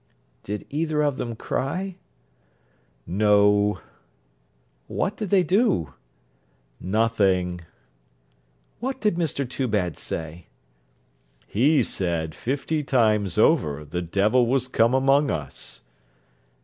[0.41, 1.95] 'Did either of them cry?'
[3.05, 3.79] 'No.'
[4.87, 5.93] 'What did they do?'
[6.79, 7.61] 'Nothing.'
[8.79, 10.47] 'What did Mr Toobad say?'
[11.45, 15.81] 'He said, fifty times over, the devil was come among us.'